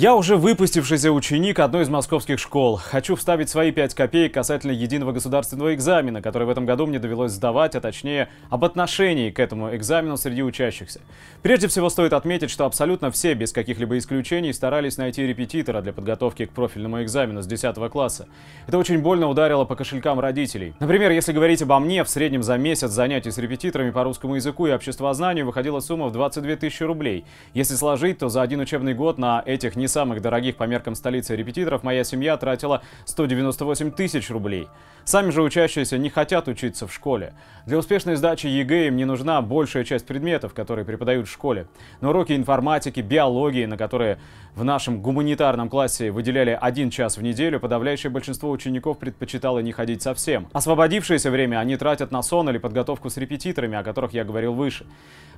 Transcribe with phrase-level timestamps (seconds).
[0.00, 2.76] Я уже выпустившийся ученик одной из московских школ.
[2.76, 7.32] Хочу вставить свои 5 копеек касательно единого государственного экзамена, который в этом году мне довелось
[7.32, 11.00] сдавать, а точнее об отношении к этому экзамену среди учащихся.
[11.42, 16.44] Прежде всего стоит отметить, что абсолютно все, без каких-либо исключений, старались найти репетитора для подготовки
[16.44, 18.28] к профильному экзамену с 10 класса.
[18.68, 20.74] Это очень больно ударило по кошелькам родителей.
[20.78, 24.68] Например, если говорить обо мне, в среднем за месяц занятий с репетиторами по русскому языку
[24.68, 27.24] и обществознанию выходила сумма в 22 тысячи рублей.
[27.52, 31.34] Если сложить, то за один учебный год на этих не самых дорогих по меркам столицы
[31.34, 34.68] репетиторов моя семья тратила 198 тысяч рублей.
[35.04, 37.32] Сами же учащиеся не хотят учиться в школе.
[37.64, 41.66] Для успешной сдачи ЕГЭ им не нужна большая часть предметов, которые преподают в школе.
[42.02, 44.18] На уроки информатики, биологии, на которые
[44.54, 50.02] в нашем гуманитарном классе выделяли один час в неделю, подавляющее большинство учеников предпочитало не ходить
[50.02, 50.48] совсем.
[50.52, 54.84] Освободившееся время они тратят на сон или подготовку с репетиторами, о которых я говорил выше.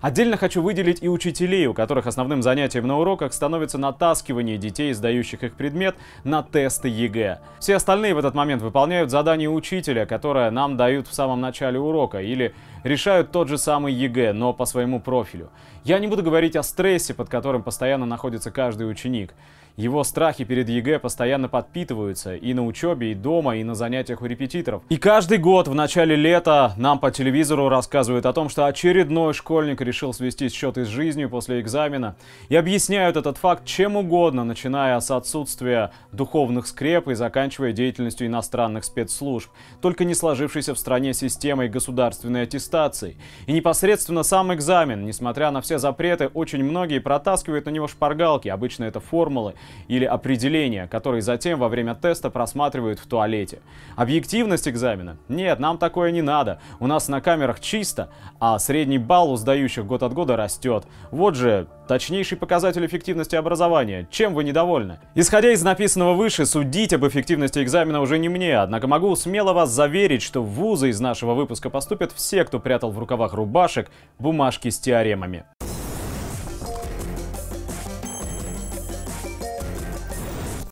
[0.01, 5.43] Отдельно хочу выделить и учителей, у которых основным занятием на уроках становится натаскивание детей, сдающих
[5.43, 7.41] их предмет, на тесты ЕГЭ.
[7.59, 12.23] Все остальные в этот момент выполняют задание учителя, которое нам дают в самом начале урока,
[12.23, 15.51] или решают тот же самый ЕГЭ, но по своему профилю.
[15.85, 19.35] Я не буду говорить о стрессе, под которым постоянно находится каждый ученик.
[19.77, 24.27] Его страхи перед ЕГЭ постоянно подпитываются и на учебе, и дома, и на занятиях у
[24.27, 24.83] репетиторов.
[24.89, 29.81] И каждый год в начале лета нам по телевизору рассказывают о том, что очередной школьник
[29.91, 32.15] решил свести счеты с жизнью после экзамена
[32.49, 38.85] и объясняют этот факт чем угодно, начиная с отсутствия духовных скреп и заканчивая деятельностью иностранных
[38.85, 39.51] спецслужб,
[39.83, 43.17] только не сложившейся в стране системой государственной аттестации.
[43.47, 48.85] И непосредственно сам экзамен, несмотря на все запреты, очень многие протаскивают на него шпаргалки, обычно
[48.85, 49.55] это формулы,
[49.89, 53.59] или определения, которые затем во время теста просматривают в туалете.
[53.97, 55.17] Объективность экзамена?
[55.29, 56.61] Нет, нам такое не надо.
[56.79, 60.85] У нас на камерах чисто, а средний балл у сдающих год от года растет.
[61.11, 64.07] Вот же точнейший показатель эффективности образования.
[64.11, 65.01] Чем вы недовольны?
[65.15, 69.71] Исходя из написанного выше, судить об эффективности экзамена уже не мне, однако могу смело вас
[69.71, 74.69] заверить, что в вузы из нашего выпуска поступят все, кто прятал в рукавах рубашек бумажки
[74.69, 75.45] с теоремами.